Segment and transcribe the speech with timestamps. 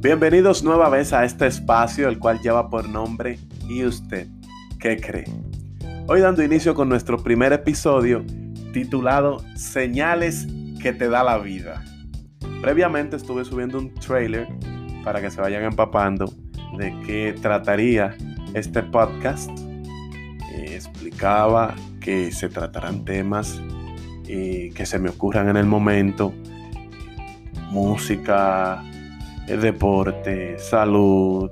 [0.00, 3.38] Bienvenidos nueva vez a este espacio, el cual lleva por nombre
[3.68, 4.26] ¿Y usted
[4.80, 5.26] qué cree?
[6.08, 8.24] Hoy dando inicio con nuestro primer episodio
[8.72, 10.48] titulado Señales
[10.82, 11.84] que te da la vida.
[12.60, 14.48] Previamente estuve subiendo un trailer
[15.08, 16.26] para que se vayan empapando
[16.76, 18.14] de qué trataría
[18.52, 19.50] este podcast.
[20.52, 23.58] Eh, explicaba que se tratarán temas
[24.28, 26.34] eh, que se me ocurran en el momento,
[27.70, 28.84] música,
[29.46, 31.50] deporte, salud,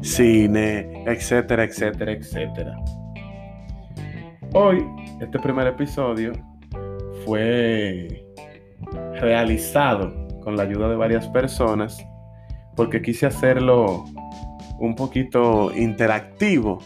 [0.00, 2.76] cine, etcétera, etcétera, etcétera.
[4.54, 4.82] Hoy,
[5.20, 6.32] este primer episodio
[7.26, 8.24] fue
[9.20, 12.02] realizado con la ayuda de varias personas
[12.76, 14.04] porque quise hacerlo
[14.78, 16.78] un poquito interactivo.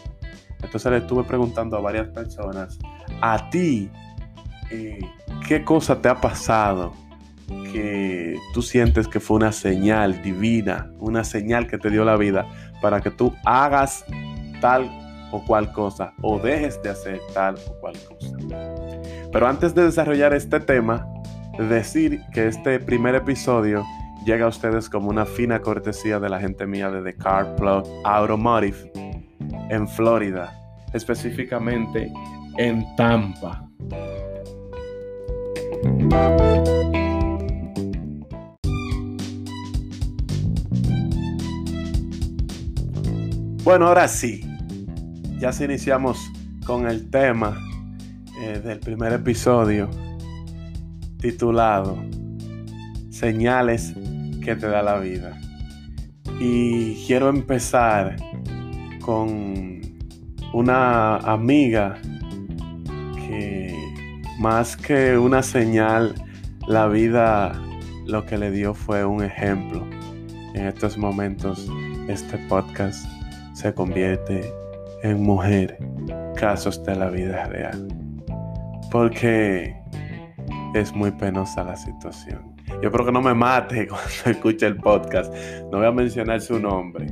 [0.63, 2.79] Entonces le estuve preguntando a varias personas,
[3.21, 3.89] a ti,
[4.69, 4.99] eh,
[5.47, 6.93] ¿qué cosa te ha pasado?
[7.71, 12.47] que tú sientes que fue una señal divina, una señal que te dio la vida
[12.81, 14.05] para que tú hagas
[14.61, 14.89] tal
[15.31, 18.37] o cual cosa o dejes de hacer tal o cual cosa.
[19.31, 21.07] Pero antes de desarrollar este tema,
[21.57, 23.85] decir que este primer episodio
[24.25, 27.85] llega a ustedes como una fina cortesía de la gente mía de The Car Plug
[28.03, 28.91] Automotive
[29.69, 30.53] en Florida,
[30.93, 32.11] específicamente
[32.57, 33.67] en Tampa.
[43.63, 44.41] Bueno, ahora sí,
[45.39, 46.19] ya se iniciamos
[46.65, 47.57] con el tema
[48.41, 49.89] eh, del primer episodio
[51.19, 51.97] titulado
[53.09, 53.93] Señales
[54.41, 55.39] que te da la vida.
[56.39, 58.15] Y quiero empezar
[59.01, 59.81] con
[60.53, 61.97] una amiga
[63.15, 63.75] que
[64.39, 66.15] más que una señal,
[66.67, 67.53] la vida
[68.05, 69.85] lo que le dio fue un ejemplo.
[70.53, 71.69] En estos momentos,
[72.07, 73.05] este podcast
[73.53, 74.51] se convierte
[75.03, 75.77] en mujer,
[76.35, 77.87] casos de la vida real.
[78.91, 79.75] Porque
[80.73, 82.50] es muy penosa la situación.
[82.81, 85.33] Yo creo que no me mate cuando escuche el podcast.
[85.71, 87.07] No voy a mencionar su nombre.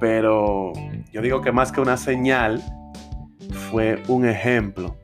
[0.00, 0.72] Pero
[1.12, 2.60] yo digo que más que una señal,
[3.70, 4.96] fue un ejemplo,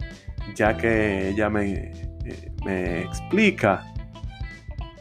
[0.56, 1.92] ya que ella me,
[2.24, 3.86] eh, me explica,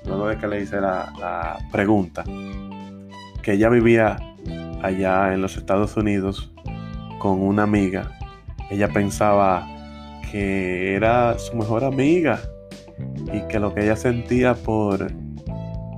[0.05, 2.23] luego de que le hice la, la pregunta,
[3.41, 4.17] que ella vivía
[4.83, 6.53] allá en los Estados Unidos
[7.17, 8.11] con una amiga.
[8.69, 9.67] Ella pensaba
[10.29, 12.39] que era su mejor amiga
[13.31, 15.11] y que lo que ella sentía por eh,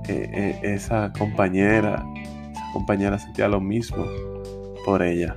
[0.08, 2.04] eh, esa compañera,
[2.52, 4.04] esa compañera sentía lo mismo
[4.84, 5.36] por ella.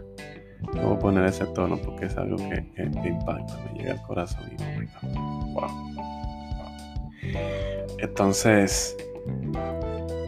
[0.75, 2.66] No voy a poner ese tono porque es algo que,
[3.06, 5.94] impacta, me llega al corazón y wow.
[8.00, 8.97] Entonces,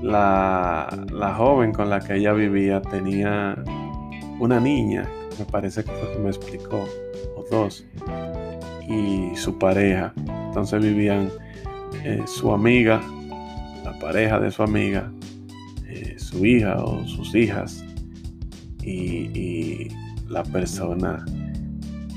[0.01, 3.55] la, joven con la que ella vivía tenía
[4.39, 5.07] una niña,
[5.39, 6.85] me parece que fue que me explicó,
[7.35, 7.85] o dos,
[8.87, 10.13] y su pareja.
[10.55, 11.29] Entonces vivían
[12.05, 13.01] eh, su amiga,
[13.83, 15.11] la pareja de su amiga,
[15.85, 17.83] eh, su hija o sus hijas,
[18.81, 19.89] y,
[20.29, 21.25] la persona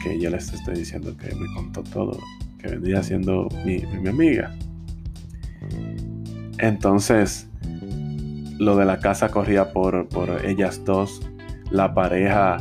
[0.00, 2.16] que yo les estoy diciendo que me contó todo,
[2.60, 4.56] que vendría siendo mi, mi amiga.
[6.58, 7.48] Entonces,
[8.60, 10.06] lo de la casa corría por,
[10.44, 11.20] ellas dos.
[11.72, 12.58] La pareja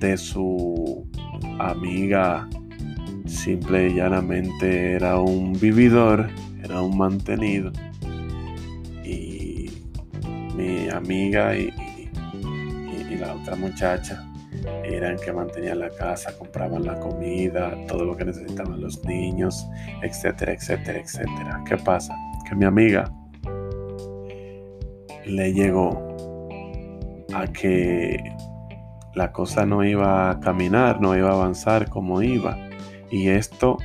[0.00, 1.06] de su
[1.58, 2.48] amiga
[3.28, 6.28] simple y llanamente era un vividor,
[6.62, 7.72] era un mantenido.
[9.04, 9.70] Y
[10.54, 11.72] mi amiga y,
[13.18, 14.24] la otra muchacha
[14.84, 19.66] eran que mantenían la casa, compraban la comida, todo lo que necesitaban los niños,
[20.02, 21.64] etcétera, etcétera, etcétera.
[21.66, 22.14] ¿Qué pasa?
[22.48, 23.12] Que mi amiga
[25.26, 26.16] le llegó
[27.34, 28.22] a que
[29.14, 32.67] la cosa no iba a caminar, no iba a avanzar como iba.
[33.10, 33.78] Y esto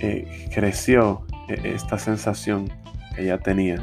[0.00, 2.70] eh, creció, e, esta sensación
[3.14, 3.82] que ella tenía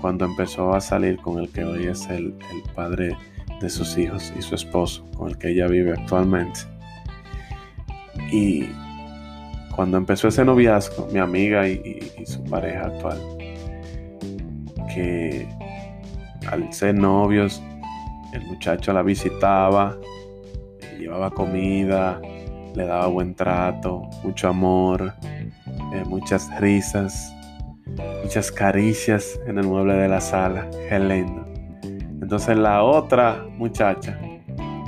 [0.00, 2.34] cuando empezó a salir con el que hoy es el,
[2.74, 3.16] padre
[3.60, 6.60] de sus hijos y su esposo, con el que ella vive actualmente.
[8.30, 8.66] Y
[9.74, 13.18] cuando empezó ese noviazgo, mi amiga y su pareja actual,
[14.94, 15.48] que
[16.50, 17.62] al ser novios,
[18.32, 19.96] el muchacho la visitaba,
[20.80, 22.20] le llevaba comida,
[22.78, 25.12] le daba buen trato, mucho amor,
[25.92, 27.34] eh, muchas risas,
[28.22, 30.70] muchas caricias en el mueble de la sala.
[30.88, 30.94] Qué
[32.22, 34.16] Entonces la otra muchacha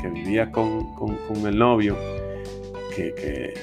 [0.00, 0.86] que vivía con,
[1.44, 1.96] el novio,
[2.94, 3.54] que,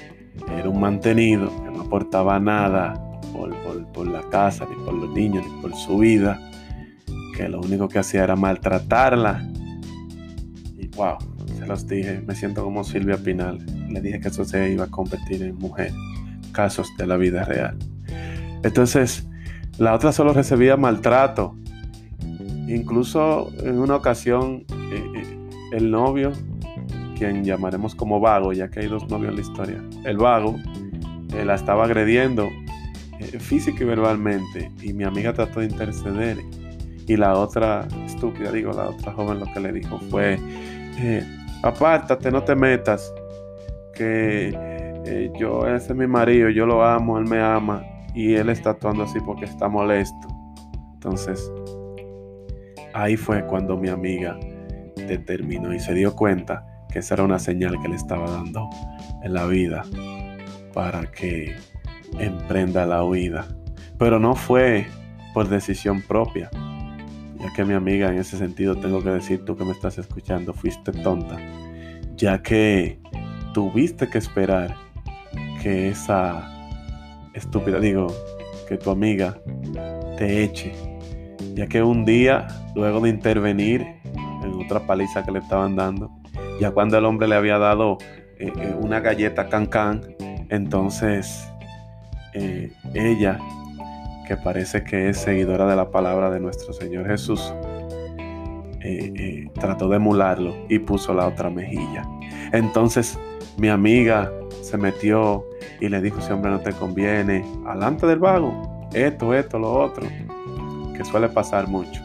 [0.59, 2.95] era un mantenido, que no aportaba nada
[3.31, 3.55] por,
[3.93, 6.37] por la casa, ni por los niños, ni por su vida,
[7.33, 9.49] que lo único que hacía era maltratarla.
[10.77, 11.15] Y wow,
[11.57, 13.76] se los dije, me siento como Silvia Pinal.
[13.89, 15.91] Le dije que eso se iba a convertir en mujer.
[16.51, 17.77] Casos de la vida real.
[18.63, 19.27] Entonces,
[19.77, 21.55] la otra solo recibía maltrato.
[22.67, 26.31] Incluso en una ocasión, eh, eh, el novio,
[27.17, 30.55] quien llamaremos como vago, ya que hay dos novios en la historia, el vago
[31.33, 32.47] eh, la estaba agrediendo
[33.39, 36.37] física y verbalmente y mi amiga trató de interceder
[37.07, 40.37] y la otra estúpida, digo, la otra joven lo que le dijo fue,
[41.63, 43.11] apártate, no te metas,
[43.97, 47.83] que yo, ese es mi marido, yo lo amo, él me ama
[48.13, 50.27] y él está actuando así porque está molesto.
[50.93, 51.51] Entonces,
[52.93, 54.37] ahí fue cuando mi amiga
[54.95, 58.69] determinó y se dio cuenta que esa era una señal que le estaba dando
[59.23, 59.83] en la vida
[60.73, 61.55] para que
[62.19, 63.47] emprenda la huida.
[63.97, 64.87] Pero no fue
[65.33, 66.49] por decisión propia,
[67.39, 70.53] ya que mi amiga en ese sentido tengo que decir, tú que me estás escuchando,
[70.53, 71.37] fuiste tonta,
[72.15, 72.99] ya que
[73.57, 74.75] tuviste que esperar
[75.63, 76.47] que esa
[77.33, 78.05] estúpida, digo,
[78.69, 79.35] que tu amiga
[80.15, 80.71] te eche,
[81.55, 82.45] ya que un día,
[82.75, 83.81] luego de intervenir
[84.43, 86.11] en otra paliza que le estaban dando,
[86.61, 87.97] ya cuando el hombre le había dado
[88.37, 90.03] eh, eh, una galleta can can,
[90.49, 91.49] entonces
[92.35, 93.39] eh, ella,
[94.27, 97.51] que parece que es seguidora de la palabra de nuestro Señor Jesús,
[99.55, 102.07] trató de emularlo y puso la otra mejilla.
[102.53, 103.19] Entonces
[103.57, 104.31] mi amiga
[104.61, 105.45] se metió
[105.79, 110.07] y le dijo, si hombre no te conviene, alante del vago, esto, esto, lo otro,
[110.95, 112.01] que suele pasar mucho.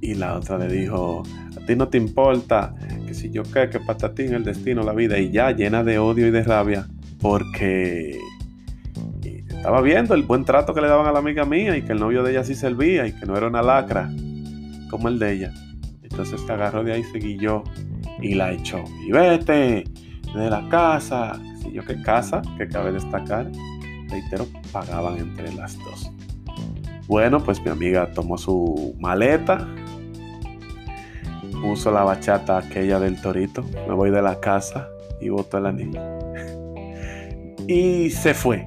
[0.00, 1.22] Y la otra le dijo,
[1.56, 2.74] a ti no te importa,
[3.06, 6.26] que si yo qué, que patatín el destino, la vida, y ya llena de odio
[6.26, 6.88] y de rabia,
[7.20, 8.18] porque
[9.48, 12.00] estaba viendo el buen trato que le daban a la amiga mía y que el
[12.00, 14.10] novio de ella sí servía y que no era una lacra
[14.88, 15.52] como el de ella.
[16.02, 17.62] Entonces se agarró de ahí, seguí yo
[18.22, 18.84] y la echó.
[19.06, 19.84] Y vete,
[20.34, 23.50] de la casa, si yo qué casa, que cabe destacar,
[24.08, 26.10] reitero, pagaban entre las dos.
[27.06, 29.66] Bueno, pues mi amiga tomó su maleta,
[31.60, 34.88] puso la bachata aquella del torito, me voy de la casa
[35.20, 36.00] y botó el anillo.
[37.66, 38.64] y se fue.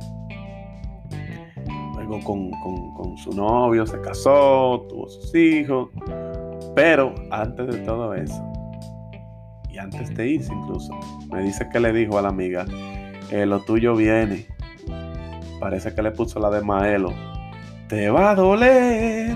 [1.95, 2.51] Luego con,
[2.95, 5.89] con su novio se casó, tuvo sus hijos,
[6.75, 8.52] pero antes de todo eso,
[9.73, 10.93] y antes de irse incluso,
[11.31, 12.65] me dice que le dijo a la amiga,
[13.31, 14.45] eh, lo tuyo viene.
[15.59, 17.11] Parece que le puso la de Maelo.
[17.87, 19.35] Te va a doler.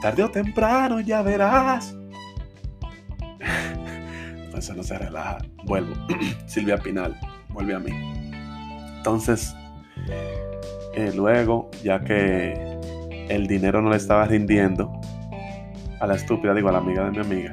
[0.00, 1.94] Tarde o temprano ya verás.
[4.56, 5.38] Eso no se relaja.
[5.64, 5.94] Vuelvo.
[6.46, 7.14] Silvia Pinal.
[7.50, 7.92] Vuelve a mí.
[8.96, 9.54] Entonces,
[10.94, 12.78] eh, luego, ya que
[13.28, 14.92] el dinero no le estaba rindiendo
[16.00, 17.52] a la estúpida, digo, a la amiga de mi amiga,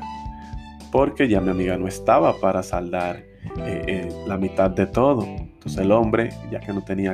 [0.91, 3.17] porque ya mi amiga no estaba para saldar
[3.57, 5.23] eh, eh, la mitad de todo.
[5.23, 7.13] Entonces el hombre, ya que no tenía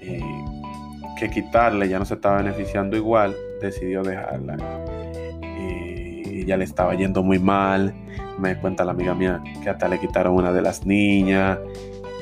[0.00, 0.20] eh,
[1.18, 4.56] que quitarle, ya no se estaba beneficiando igual, decidió dejarla.
[5.42, 7.94] y ya le estaba yendo muy mal.
[8.38, 11.58] Me cuenta la amiga mía que hasta le quitaron una de las niñas,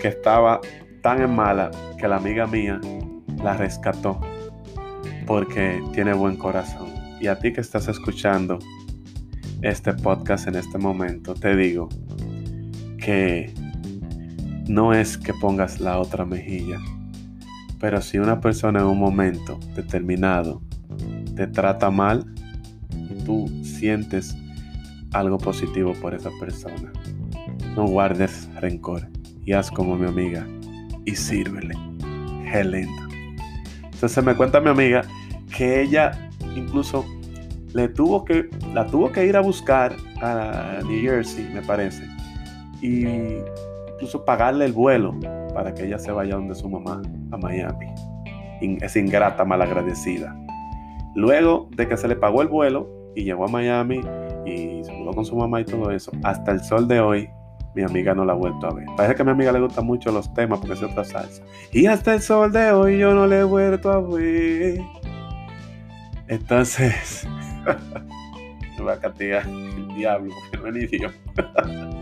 [0.02, 0.60] que estaba
[1.02, 2.80] tan en mala que la amiga mía
[3.42, 4.20] la rescató
[5.26, 6.88] porque tiene buen corazón.
[7.20, 8.58] Y a ti que estás escuchando,
[9.62, 11.88] este podcast en este momento, te digo
[12.98, 13.52] que
[14.68, 16.78] no es que pongas la otra mejilla,
[17.78, 20.62] pero si una persona en un momento determinado
[21.34, 22.24] te trata mal,
[23.24, 24.36] tú sientes
[25.12, 26.92] algo positivo por esa persona.
[27.74, 29.08] No guardes rencor
[29.44, 30.46] y haz como mi amiga
[31.04, 31.74] y sírvele.
[32.52, 33.08] Helena.
[33.84, 35.02] Entonces me cuenta mi amiga
[35.56, 37.04] que ella incluso
[37.74, 42.04] le tuvo que, la tuvo que ir a buscar a New Jersey, me parece,
[42.80, 43.06] y
[43.94, 45.14] incluso pagarle el vuelo
[45.54, 47.86] para que ella se vaya donde su mamá, a Miami.
[48.80, 50.36] Es ingrata, malagradecida.
[51.14, 54.00] Luego de que se le pagó el vuelo y llegó a Miami
[54.46, 57.28] y se mudó con su mamá y todo eso, hasta el sol de hoy,
[57.74, 58.86] mi amiga no la ha vuelto a ver.
[58.96, 61.42] Parece que a mi amiga le gustan mucho los temas porque es otra salsa.
[61.72, 64.80] Y hasta el sol de hoy yo no le he vuelto a ver.
[66.28, 67.26] Entonces,
[69.00, 71.10] castigar el diablo no.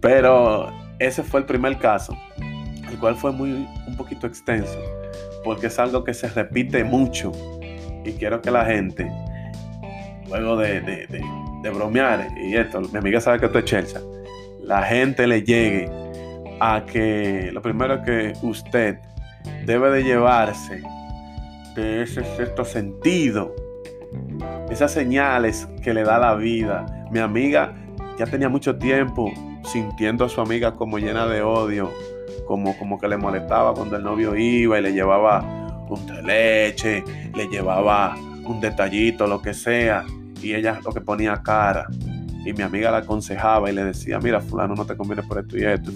[0.00, 2.16] Pero ese fue el primer caso,
[2.90, 4.78] el cual fue muy un poquito extenso,
[5.44, 7.32] porque es algo que se repite mucho
[8.04, 9.10] y quiero que la gente
[10.28, 14.00] luego de, de, bromear, y esto, mi amiga sabe que esto es Chelsea,
[14.60, 15.88] la gente le llegue
[16.60, 18.98] a que lo primero que usted
[19.64, 20.82] debe de llevarse
[21.74, 23.54] de ese sexto sentido,
[24.70, 26.86] esas señales que le da la vida.
[27.10, 27.72] Mi amiga
[28.18, 29.30] ya tenía mucho tiempo
[29.64, 31.90] sintiendo a su amiga como llena de odio,
[32.46, 37.04] como, como que le molestaba cuando el novio iba y le llevaba un de leche,
[37.34, 40.04] le llevaba un detallito, lo que sea,
[40.42, 41.86] y ella lo que ponía cara.
[42.44, 45.56] Y mi amiga la aconsejaba y le decía, mira, fulano, no te conviene por esto
[45.56, 45.90] y esto.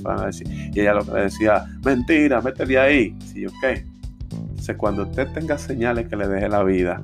[0.75, 3.17] Y, ella lo que le decía, mentira, métete de ahí.
[3.33, 3.85] Sí, ok.
[4.31, 7.03] Entonces, cuando usted tenga señales que le deje la vida,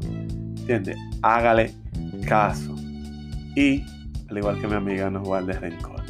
[0.64, 0.97] ¿entiende?
[1.21, 1.75] Hágale
[2.26, 2.75] caso.
[3.54, 3.85] Y,
[4.30, 6.02] al igual que mi amiga, no guarde rencor.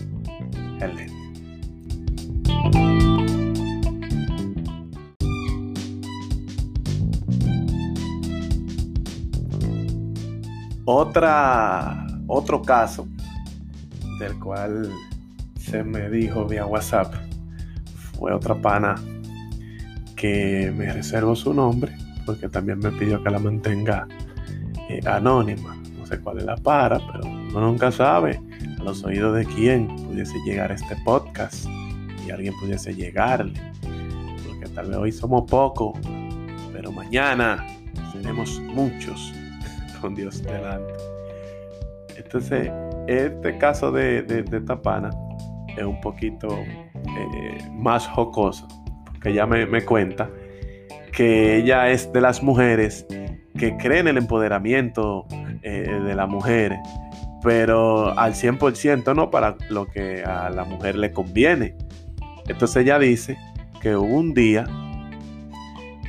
[0.81, 1.13] Helen.
[10.87, 13.09] Otra, otro caso
[14.21, 14.89] del cual
[15.59, 17.13] se me dijo vía WhatsApp
[18.13, 18.95] fue otra pana
[20.15, 21.97] que me reservo su nombre
[22.27, 24.07] porque también me pidió que la mantenga
[24.99, 25.77] eh, anónima.
[25.99, 28.41] No sé cuál es la para, pero uno nunca sabe
[28.79, 31.67] a los oídos de quién pudiese llegar este podcast
[32.27, 33.61] y alguien pudiese llegarle.
[34.47, 35.99] Porque tal vez hoy somos pocos,
[36.73, 37.65] pero mañana
[38.13, 39.33] seremos muchos
[40.01, 40.93] con Dios delante.
[42.17, 42.71] Entonces,
[43.07, 45.11] este caso de, de, esta pana
[45.77, 48.67] es un poquito eh, más jocoso,
[49.05, 50.31] porque ella me, cuenta
[51.13, 53.07] que ella es de las mujeres
[53.59, 55.27] que creen en el empoderamiento
[55.63, 56.77] eh, de la mujer,
[57.43, 61.77] pero al 100% no para lo que a la mujer le conviene.
[62.49, 63.37] Entonces ella dice
[63.81, 64.67] que hubo un día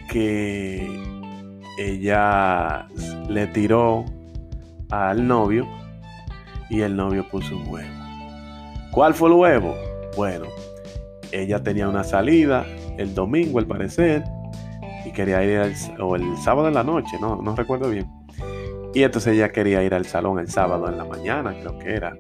[0.10, 0.88] que
[1.78, 2.88] ella
[3.30, 4.06] le tiró
[4.90, 5.68] al novio
[6.70, 7.90] y el novio puso un huevo.
[8.92, 9.75] ¿Cuál fue el huevo?
[10.16, 10.46] Bueno,
[11.32, 12.66] ella tenía una salida
[12.98, 14.24] el domingo al parecer
[15.06, 18.10] y quería ir al, o el sábado en la noche, no, no recuerdo bien.
[18.96, 22.18] Y entonces ella quería ir al salón el sábado en la mañana, creo que era.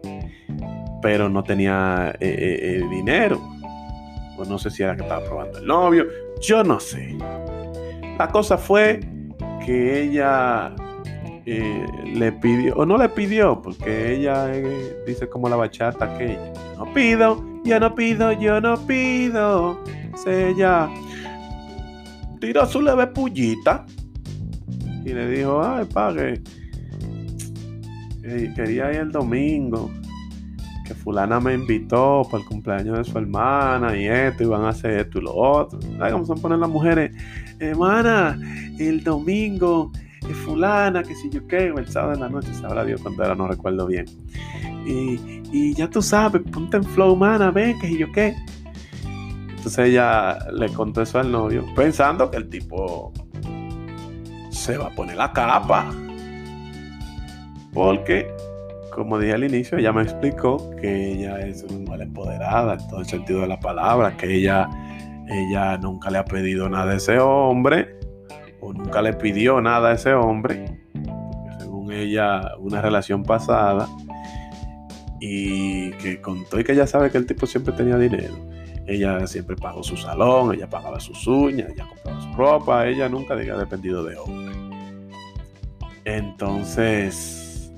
[1.01, 3.39] Pero no tenía eh, eh, eh, dinero.
[4.35, 6.05] Pues no sé si era que estaba probando el novio.
[6.41, 7.17] Yo no sé.
[8.19, 8.99] La cosa fue
[9.65, 10.75] que ella
[11.45, 14.47] le pidió, o no le pidió, porque ella
[15.07, 16.37] dice como la bachata que
[16.77, 19.79] no pido, yo no pido, yo no pido.
[20.15, 20.89] Se ella
[22.39, 23.85] tiró su leve pullita
[25.03, 26.41] y le dijo, ay, pague.
[28.55, 29.91] quería ir el domingo,
[30.85, 34.69] que fulana me invitó para el cumpleaños de su hermana y esto, y van a
[34.69, 35.79] hacer esto y lo otro.
[35.97, 37.11] Vamos a poner las mujeres
[37.59, 38.39] hermana,
[38.79, 39.91] el domingo,
[40.33, 43.35] fulana, que si yo qué, o el sábado en la noche, sabrá Dios cuando era,
[43.35, 44.05] no recuerdo bien.
[44.85, 48.35] Y, ya tú sabes, ponte en flow, mana, ven, que si yo qué.
[49.65, 53.11] Entonces ella le contó eso al novio, pensando que el tipo
[54.51, 55.91] se va a poner la capa.
[57.73, 58.31] Porque,
[58.91, 62.99] como dije al inicio, ella me explicó que ella es una mujer empoderada en todo
[62.99, 64.69] el sentido de la palabra, que ella
[65.27, 67.97] ella nunca le ha pedido nada a ese hombre
[68.61, 70.79] o nunca le pidió nada a ese hombre,
[71.57, 73.87] según ella una relación pasada
[75.19, 78.44] y que contó y que ella sabe que el tipo siempre tenía dinero.
[78.87, 83.33] Ella siempre pagó su salón, ella pagaba sus uñas, ella compraba su ropa, ella nunca
[83.33, 84.55] había dependido de hombre.
[86.05, 87.71] Entonces,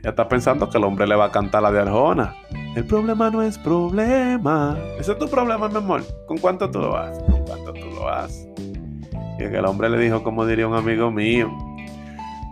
[0.00, 2.34] ella está pensando que el hombre le va a cantar la de Arjona.
[2.74, 4.76] El problema no es problema.
[4.98, 6.02] Ese es tu problema, mi amor.
[6.26, 7.22] ¿Con cuánto tú lo haces?
[7.24, 8.48] ¿Con cuánto tú lo haces?
[9.38, 11.50] Y el hombre le dijo, como diría un amigo mío,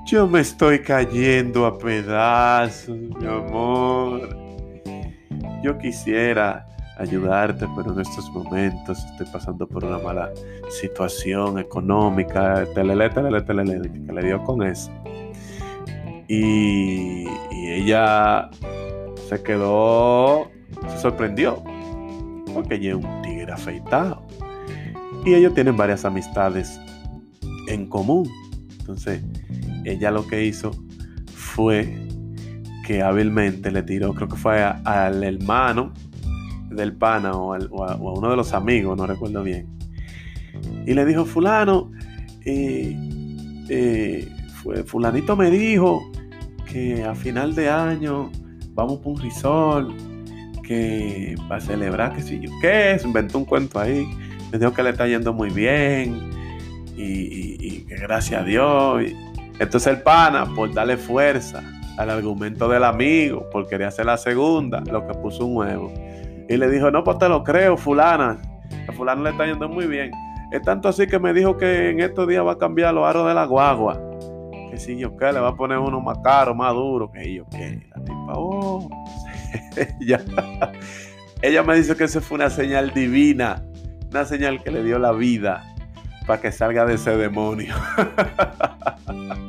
[0.07, 4.37] yo me estoy cayendo a pedazos, mi amor.
[5.63, 6.67] Yo quisiera
[6.99, 10.31] ayudarte, pero en estos momentos estoy pasando por una mala
[10.69, 14.91] situación económica, telele, telele, telele, que le dio con eso.
[16.29, 18.51] Y, y ella
[19.29, 20.51] se quedó,
[20.89, 21.63] se sorprendió,
[22.53, 24.27] porque ella es un tigre afeitado.
[25.25, 26.81] Y ellos tienen varias amistades
[27.69, 28.29] en común.
[28.81, 29.23] Entonces,
[29.85, 30.71] ella lo que hizo
[31.35, 32.09] fue
[32.87, 35.93] que hábilmente le tiró, creo que fue al hermano
[36.71, 39.67] del pana o, a, uno de los amigos, no recuerdo bien.
[40.87, 41.91] Y le dijo, fulano,
[42.45, 42.97] eh,
[43.69, 44.29] eh,
[44.63, 46.01] fue, fulanito me dijo
[46.71, 48.31] que a final de año
[48.75, 49.91] vamos por un resort,
[50.63, 54.07] que a celebrar, que si yo qué, se inventó un cuento ahí,
[54.53, 56.31] me dijo que le está yendo muy bien
[56.97, 59.03] y, que gracias a Dios.
[59.59, 61.63] entonces el pana, por darle fuerza
[61.97, 65.93] al argumento del amigo, porque quería hacer la segunda, lo que puso un huevo.
[66.49, 68.39] Y le dijo, no, pues te lo creo, fulana.
[68.89, 70.11] A fulano le está yendo muy bien.
[70.51, 73.29] Es tanto así que me dijo que en estos días va a cambiar los aros
[73.29, 74.01] de la guagua.
[74.71, 77.45] Que si yo qué, le va a poner uno más caro, más duro, que yo
[77.51, 77.87] qué.
[77.95, 78.89] La tipa, oh.
[80.01, 80.21] ella,
[81.43, 83.63] ella me dice que esa fue una señal divina.
[84.11, 85.63] Una señal que le dio la vida
[86.27, 87.75] para que salga de ese demonio.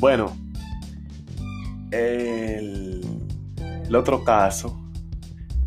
[0.00, 0.34] Bueno,
[1.90, 3.04] el,
[3.94, 4.80] otro caso,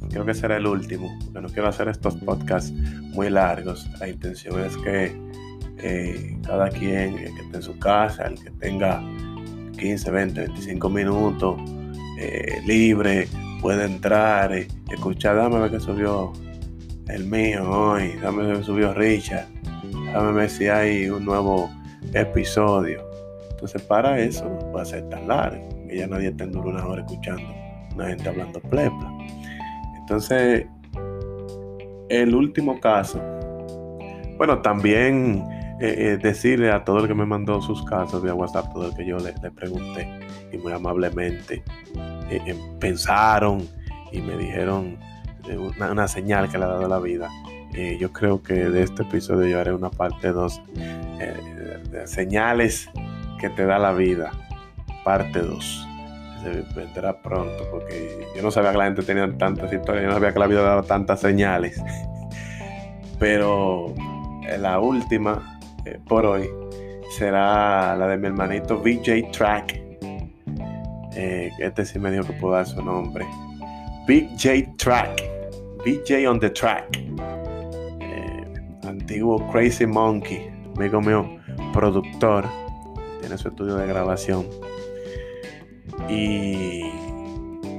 [0.09, 3.87] creo que será el último, porque no quiero hacer estos podcasts muy largos.
[3.99, 5.15] La intención es que
[5.77, 9.03] eh, cada quien que esté en su casa, el que tenga
[9.77, 11.61] 15, 20, 25 minutos
[12.19, 13.27] eh, libre,
[13.61, 16.33] puede entrar y escuchar, dame ver que subió
[17.07, 19.45] el mío hoy, dame ver que subió Richard,
[20.11, 21.69] dame ver si hay un nuevo
[22.15, 23.12] episodio.
[23.63, 27.01] Entonces, para eso no puede ser tan largo, que ya nadie está en una hora
[27.01, 27.43] escuchando
[27.95, 29.09] una gente hablando plepla.
[29.95, 30.67] Entonces,
[32.09, 33.21] el último caso,
[34.37, 35.45] bueno, también
[35.79, 38.95] eh, eh, decirle a todo el que me mandó sus casos vía WhatsApp, todo el
[38.97, 40.09] que yo le, pregunté
[40.51, 41.63] y muy amablemente
[42.29, 43.65] eh, pensaron
[44.11, 44.97] y me dijeron
[45.79, 47.29] una, señal que le ha dado la vida.
[47.97, 50.61] yo creo que de este episodio yo haré una parte 2
[51.91, 52.89] de señales
[53.43, 54.31] que te da la vida,
[55.03, 55.87] parte 2.
[56.41, 60.13] Se vendrá pronto, porque yo no sabía que la gente tenía tantas historias, yo no
[60.13, 61.81] sabía que la vida daba tantas señales.
[63.19, 63.93] Pero
[64.47, 66.49] eh, la última eh, por hoy
[67.17, 69.81] será la de mi hermanito VJ Track.
[71.15, 73.25] Eh, este sí me dijo que puedo dar su nombre.
[74.07, 75.21] Big J Track.
[75.85, 76.97] BJ on the Track.
[78.87, 80.49] antiguo Crazy Monkey.
[80.77, 81.29] Amigo mío,
[81.73, 82.62] productor
[83.23, 84.45] tiene su estudio de grabación.
[86.09, 86.81] Y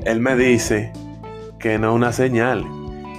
[0.06, 0.90] él me dice
[1.60, 2.64] que no una señal,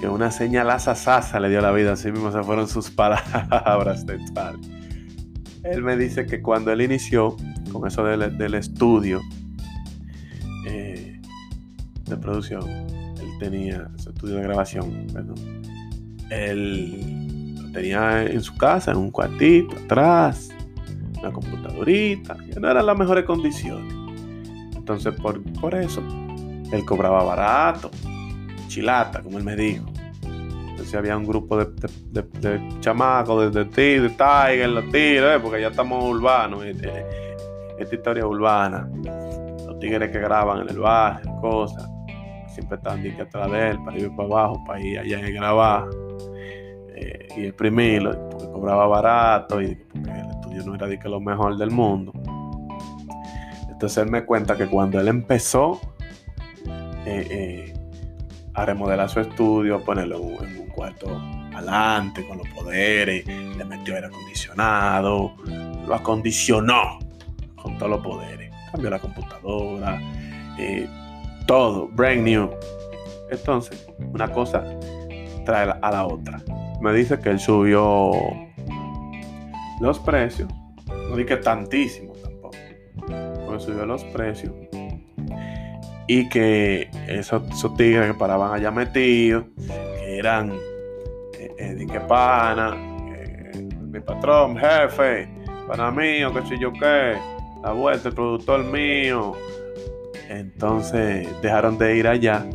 [0.01, 4.59] que una señal asasasa le dio la vida, así mismo se fueron sus palabras tal.
[5.63, 7.37] Él me dice que cuando él inició
[7.71, 9.21] con eso del, estudio
[10.67, 11.21] eh,
[12.05, 15.61] de producción, él tenía su estudio de grabación, perdón,
[16.31, 20.54] él lo tenía en su casa, en un cuartito, atrás,
[21.19, 23.93] una computadorita, que no eran las mejores condiciones.
[24.75, 26.03] Entonces, por, por eso,
[26.71, 27.89] él cobraba barato,
[28.67, 29.85] chilata, como él me dijo.
[30.21, 31.67] Entonces había un grupo de,
[32.11, 36.91] de, de, chamacos, de, de, de Tiger, los tigres, eh, porque ya estamos urbanos, este,
[37.79, 38.87] esta historia urbana.
[39.65, 41.89] Los tigres que graban en el barrio, cosas.
[42.49, 45.85] Siempre están que atrás de él, para ir para abajo, para ir allá y grabar.
[46.97, 50.24] Eh, y exprimirlo, porque cobraba barato y porque
[50.55, 52.13] yo no era de que lo mejor del mundo.
[53.69, 55.81] Entonces él me cuenta que cuando él empezó
[57.05, 57.73] eh, eh,
[58.53, 61.07] a remodelar su estudio, ponerlo en un cuarto
[61.53, 65.35] adelante con los poderes, le metió aire acondicionado,
[65.87, 66.99] lo acondicionó
[67.55, 69.99] con todos los poderes, cambió la computadora,
[70.57, 70.87] eh,
[71.45, 72.49] todo, brand new.
[73.29, 74.63] Entonces, una cosa
[75.45, 76.41] trae a la otra.
[76.81, 78.11] Me dice que él subió
[79.79, 80.49] los precios,
[81.09, 82.57] no dije tantísimo tampoco,
[83.45, 84.53] porque subió los precios
[86.07, 87.43] y que esos,
[87.77, 90.51] tigres que paraban allá metidos, que eran
[91.39, 92.75] eh, eh que pana,
[93.81, 95.27] mi patrón, jefe,
[95.67, 97.15] para mío, que si yo qué,
[97.63, 99.33] la vuelta, el productor mío.
[100.29, 102.45] Entonces dejaron de ir allá,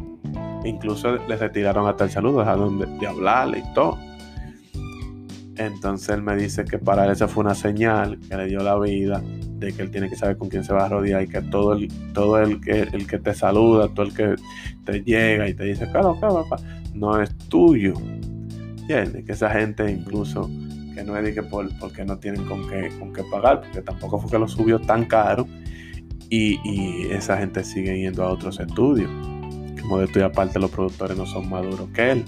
[0.65, 3.99] incluso les retiraron hasta el saludo, dejaron de, de hablarle y todo.
[5.61, 8.79] Entonces él me dice que para él esa fue una señal que le dio la
[8.79, 9.23] vida,
[9.59, 11.75] de que él tiene que saber con quién se va a rodear y que todo
[11.75, 14.37] el, todo el que, el que te saluda, todo el que
[14.87, 16.63] te llega y te dice, claro, claro, papá,
[16.95, 17.93] no es tuyo.
[18.79, 19.23] ¿Entiendes?
[19.27, 20.49] Que esa gente incluso
[20.95, 24.19] que no es que por, porque no tienen con qué, con qué pagar, porque tampoco
[24.19, 25.47] fue que lo subió tan caro
[26.31, 29.11] y, esa gente sigue yendo a otros estudios.
[29.83, 32.25] Como de y aparte los productores no son más duros que él.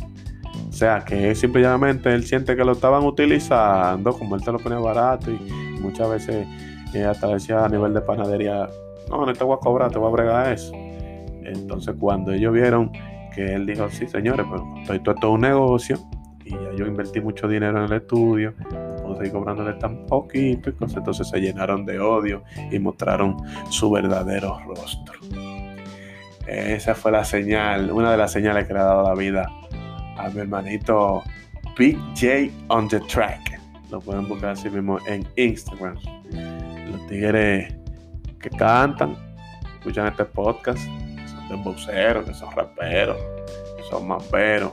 [0.72, 4.78] O sea, que simplemente él siente que lo estaban utilizando, como él te lo ponía
[4.78, 5.36] barato y
[5.82, 6.46] muchas veces
[6.94, 8.70] eh, hasta decía a nivel de panadería,
[9.10, 10.72] no, no te voy a cobrar, te voy a bregar eso.
[11.44, 12.90] Entonces cuando ellos vieron
[13.34, 15.98] que él dijo, sí señores, pero estoy todo, un negocio
[16.42, 20.70] y ya yo invertí mucho dinero en el estudio, no puedo seguir cobrándole tan poquito,
[20.70, 23.36] entonces se llenaron de odio y mostraron
[23.68, 25.20] su verdadero rostro.
[26.46, 29.50] Esa fue la señal, una de las señales que le ha dado la vida
[30.22, 31.22] a mi hermanito
[31.76, 33.60] Big J on the Track.
[33.90, 35.96] Lo pueden buscar así mismo en Instagram.
[36.90, 37.74] Los tigres
[38.40, 39.16] que cantan,
[39.78, 40.80] escuchan este podcast,
[41.16, 43.16] que son demboceros, que son raperos,
[43.76, 44.72] que son maperos.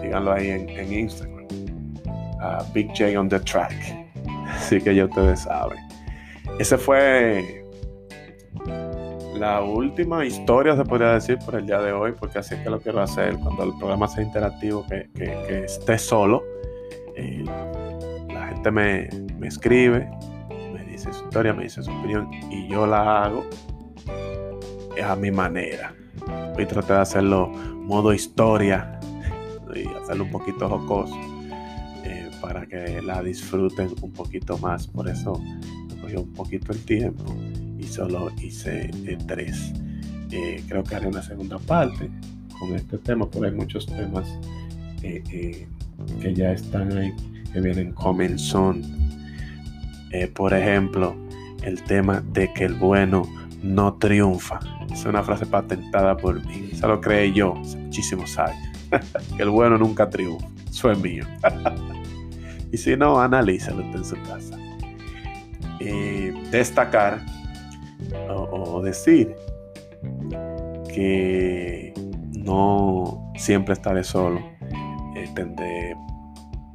[0.00, 1.46] Síganlo ahí en, Instagram.
[2.72, 3.74] Big J on the Track.
[4.48, 5.78] Así que ya ustedes saben.
[6.58, 7.64] Ese fue
[9.34, 12.70] la última historia, se podría decir, por el día de hoy, porque así es que
[12.70, 13.36] lo quiero hacer.
[13.38, 15.08] Cuando el programa sea interactivo, que,
[15.64, 16.42] esté solo,
[17.16, 17.44] eh,
[18.28, 19.08] la gente me,
[19.46, 20.08] escribe,
[20.72, 23.44] me dice su historia, me dice su opinión, y yo la hago
[25.02, 25.94] a mi manera.
[26.54, 29.00] Voy a de hacerlo modo historia
[29.74, 31.18] y hacerlo un poquito jocoso
[32.04, 34.86] eh, para que la disfruten un poquito más.
[34.86, 35.40] Por eso
[35.88, 37.34] me cogió un poquito el tiempo
[37.86, 39.72] solo hice eh, tres.
[40.30, 42.10] Eh, creo que haré una segunda parte
[42.58, 44.28] con este tema, porque hay muchos temas
[45.02, 45.66] eh,
[46.20, 47.12] que ya están ahí,
[47.52, 48.82] que vienen comenzón.
[50.34, 51.16] por ejemplo,
[51.62, 53.22] el tema de que el bueno
[53.62, 54.60] no triunfa.
[54.92, 56.70] Es una frase patentada por mí.
[56.72, 58.78] Eso lo creé yo hace muchísimos años.
[59.36, 60.46] que el bueno nunca triunfa.
[60.68, 61.24] Eso es mío.
[62.72, 64.56] y si no, analízalo en su casa.
[66.50, 67.33] destacar
[68.28, 69.34] o, decir
[70.92, 71.92] que
[72.32, 74.40] no siempre estaré solo.
[75.16, 75.96] Eh, tendré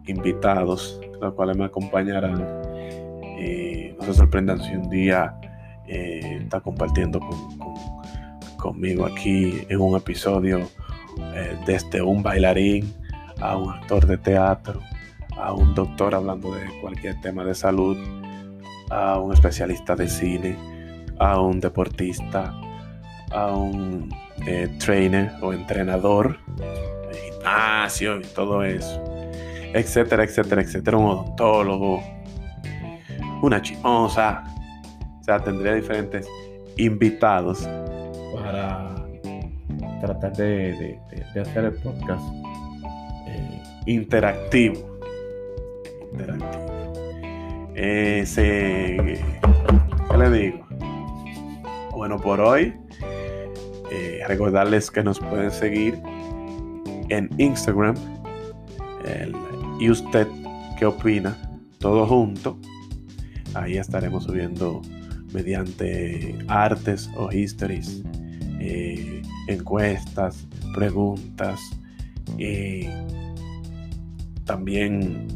[0.07, 2.45] invitados, los cuales me acompañarán.
[3.39, 5.39] Eh, no se sorprendan si un día
[5.87, 7.19] eh, está compartiendo
[8.57, 10.67] conmigo aquí en un episodio
[11.65, 12.93] desde un bailarín
[13.41, 14.79] a un actor de teatro,
[15.37, 17.97] a un doctor hablando de cualquier tema de salud,
[18.89, 20.78] a un especialista de cine
[21.19, 22.53] a un deportista,
[23.31, 24.09] a un
[24.47, 26.37] eh, trainer o entrenador,
[27.13, 29.03] gimnasio y todo eso,
[29.73, 32.01] etcétera, etcétera, etcétera, un odontólogo,
[33.41, 34.43] una chimosa.
[35.19, 36.27] O sea, tendría diferentes
[36.77, 37.67] invitados
[38.33, 38.95] para
[40.01, 40.99] tratar de,
[41.39, 42.23] hacer el podcast
[43.27, 44.97] eh, interactivo.
[46.11, 46.69] Interactivo.
[47.75, 49.21] Ese,
[50.09, 50.68] ¿Qué le digo?
[52.09, 52.73] Bueno, por hoy,
[53.91, 56.01] eh, recordarles que nos pueden seguir
[57.09, 57.93] en Instagram.
[59.79, 60.25] ¿Y usted
[60.79, 61.37] qué opina?
[61.77, 62.57] Todo junto.
[63.53, 64.81] Ahí estaremos subiendo
[65.33, 68.01] mediante artes o histories,
[68.59, 71.59] eh, encuestas, preguntas,
[72.39, 72.87] y
[74.45, 75.27] también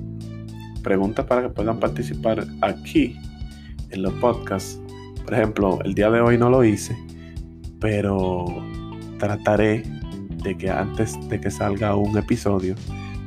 [0.81, 3.15] preguntas para que puedan participar aquí
[3.91, 4.82] en los podcasts
[5.23, 6.97] por ejemplo, el día de hoy no lo hice,
[7.79, 8.45] pero
[9.19, 9.83] trataré
[10.43, 12.75] de que antes de que salga un episodio,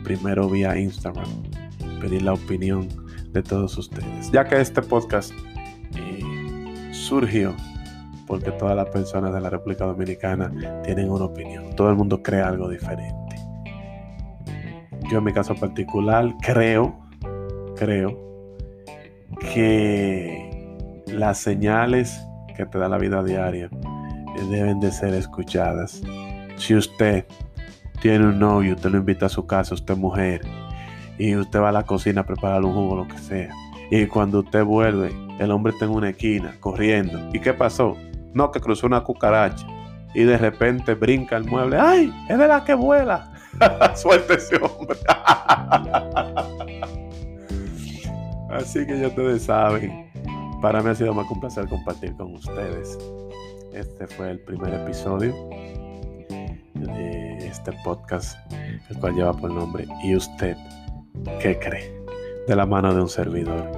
[0.05, 1.29] primero vía Instagram,
[2.01, 2.89] pedir la opinión
[3.33, 4.31] de todos ustedes.
[4.31, 5.33] Ya que este podcast
[5.95, 7.55] eh, surgió
[8.27, 11.75] porque todas las personas de la República Dominicana tienen una opinión.
[11.77, 13.37] Todo el mundo cree algo diferente.
[15.11, 16.99] Yo en mi caso particular creo,
[17.77, 18.19] creo
[19.53, 20.46] que
[21.07, 22.21] las señales
[22.57, 26.03] que te da la vida diaria eh, deben de ser escuchadas.
[26.57, 27.25] Si usted
[28.01, 30.43] tiene un novio, usted lo invita a su casa, usted es mujer,
[31.19, 33.51] y usted va a la cocina a preparar un jugo, lo que sea,
[33.91, 37.19] y cuando usted vuelve, el hombre está en una esquina corriendo.
[37.33, 37.97] ¿Y qué pasó?
[38.33, 39.67] No, que cruzó una cucaracha
[40.15, 41.79] y de repente brinca el mueble.
[41.79, 42.13] ¡Ay!
[42.29, 43.33] Es de la que vuela.
[43.95, 44.97] Suelte ese hombre.
[48.51, 50.06] Así que ya ustedes saben
[50.67, 52.99] para mí ha sido más que un placer compartir con ustedes.
[53.73, 55.33] Este fue el primer episodio
[56.75, 58.37] de este podcast,
[58.91, 60.57] el cual lleva por nombre ¿Y usted
[61.39, 61.97] qué cree?
[62.49, 63.71] De la mano de un servidor,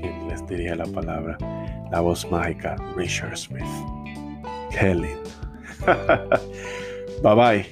[0.00, 1.36] quien les diría la palabra,
[1.90, 3.62] la voz mágica Richard Smith.
[4.70, 5.30] Qué lindo.
[7.22, 7.66] bye bye.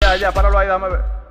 [0.00, 1.21] Ya, ya, páralo ahí, dame.